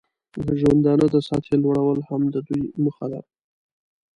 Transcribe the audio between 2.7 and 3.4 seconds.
موخه ده.